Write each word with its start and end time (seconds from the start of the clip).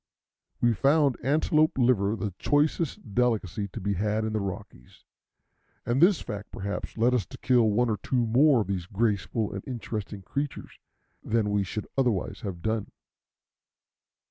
We 0.61 0.73
found 0.73 1.15
antelope 1.21 1.77
liver 1.77 2.15
the 2.15 2.33
choicest 2.39 3.13
delicacy 3.13 3.67
to 3.67 3.79
be 3.79 3.93
had 3.93 4.25
in 4.25 4.33
the 4.33 4.39
Rockies, 4.41 5.05
and 5.85 6.01
this 6.01 6.21
fact 6.21 6.49
perhaps 6.51 6.97
led 6.97 7.13
us 7.13 7.27
to 7.27 7.37
kill 7.37 7.69
one 7.69 7.87
or 7.87 7.97
two 7.97 8.25
more 8.25 8.61
of 8.61 8.67
these 8.67 8.87
graceful 8.87 9.53
and 9.53 9.63
interesting 9.67 10.23
creatures 10.23 10.79
than 11.23 11.51
we 11.51 11.63
should 11.63 11.85
otherwise 11.99 12.41
have 12.41 12.63
done. 12.63 12.89